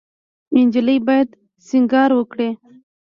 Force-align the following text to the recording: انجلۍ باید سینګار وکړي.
انجلۍ 0.57 0.97
باید 1.07 1.29
سینګار 1.67 2.09
وکړي. 2.15 2.49